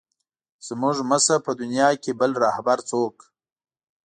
[0.67, 3.15] زموږ مه شه په دنیا کې بل رهبر څوک.